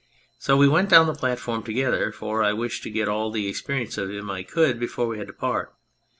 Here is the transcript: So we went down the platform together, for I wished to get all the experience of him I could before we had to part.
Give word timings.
So 0.39 0.57
we 0.57 0.67
went 0.67 0.89
down 0.89 1.05
the 1.05 1.13
platform 1.13 1.61
together, 1.61 2.11
for 2.11 2.41
I 2.41 2.53
wished 2.53 2.81
to 2.81 2.89
get 2.89 3.07
all 3.07 3.29
the 3.29 3.47
experience 3.47 3.99
of 3.99 4.09
him 4.09 4.31
I 4.31 4.41
could 4.41 4.79
before 4.79 5.05
we 5.05 5.19
had 5.19 5.27
to 5.27 5.33
part. 5.33 5.75